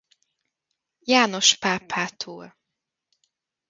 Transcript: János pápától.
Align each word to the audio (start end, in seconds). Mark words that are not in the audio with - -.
János 1.01 1.53
pápától. 1.55 2.57